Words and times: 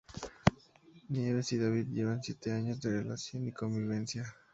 Nieves 1.11 1.51
y 1.51 1.59
David 1.59 1.89
llevan 1.89 2.23
siete 2.23 2.51
años 2.51 2.81
de 2.81 2.89
relación 2.89 3.45
y 3.47 3.51
convivencia. 3.51 4.35